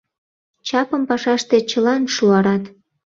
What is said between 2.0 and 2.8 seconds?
шуарат.